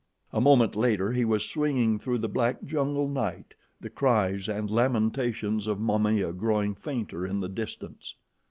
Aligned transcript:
A 0.33 0.41
moment 0.41 0.75
later 0.75 1.11
he 1.11 1.23
was 1.23 1.47
swinging 1.47 1.99
through 1.99 2.17
the 2.17 2.27
black 2.27 2.63
jungle 2.63 3.07
night, 3.07 3.53
the 3.79 3.89
cries 3.91 4.49
and 4.49 4.67
lamentations 4.67 5.67
of 5.67 5.77
Momaya 5.77 6.33
growing 6.35 6.73
fainter 6.73 7.23
in 7.23 7.39
the 7.39 7.47
distance. 7.47 8.15